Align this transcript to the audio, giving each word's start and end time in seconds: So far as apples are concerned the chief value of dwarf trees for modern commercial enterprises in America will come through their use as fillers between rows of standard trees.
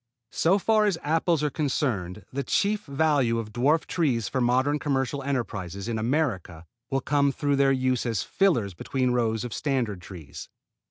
So 0.31 0.57
far 0.57 0.85
as 0.87 0.97
apples 1.03 1.43
are 1.43 1.51
concerned 1.51 2.25
the 2.33 2.41
chief 2.43 2.85
value 2.85 3.37
of 3.37 3.53
dwarf 3.53 3.85
trees 3.85 4.27
for 4.27 4.41
modern 4.41 4.79
commercial 4.79 5.21
enterprises 5.21 5.87
in 5.87 5.99
America 5.99 6.65
will 6.89 7.01
come 7.01 7.31
through 7.31 7.57
their 7.57 7.71
use 7.71 8.07
as 8.07 8.23
fillers 8.23 8.73
between 8.73 9.11
rows 9.11 9.43
of 9.43 9.53
standard 9.53 10.01
trees. 10.01 10.49